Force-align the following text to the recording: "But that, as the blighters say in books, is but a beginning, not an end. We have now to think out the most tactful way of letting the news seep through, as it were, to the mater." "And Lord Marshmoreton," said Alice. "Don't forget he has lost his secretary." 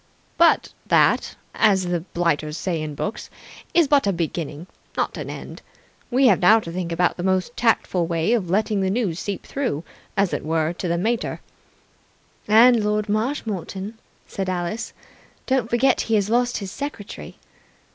"But 0.45 0.73
that, 0.87 1.35
as 1.53 1.83
the 1.85 1.99
blighters 1.99 2.57
say 2.57 2.81
in 2.81 2.95
books, 2.95 3.29
is 3.71 3.87
but 3.87 4.07
a 4.07 4.11
beginning, 4.11 4.65
not 4.97 5.15
an 5.15 5.29
end. 5.29 5.61
We 6.09 6.25
have 6.25 6.39
now 6.39 6.59
to 6.59 6.71
think 6.71 6.99
out 6.99 7.17
the 7.17 7.21
most 7.23 7.55
tactful 7.55 8.07
way 8.07 8.33
of 8.33 8.49
letting 8.49 8.81
the 8.81 8.89
news 8.89 9.19
seep 9.19 9.45
through, 9.45 9.83
as 10.17 10.33
it 10.33 10.43
were, 10.43 10.73
to 10.73 10.87
the 10.87 10.97
mater." 10.97 11.39
"And 12.47 12.83
Lord 12.83 13.09
Marshmoreton," 13.09 13.99
said 14.25 14.49
Alice. 14.49 14.91
"Don't 15.45 15.69
forget 15.69 16.01
he 16.01 16.15
has 16.15 16.31
lost 16.31 16.57
his 16.57 16.71
secretary." 16.71 17.35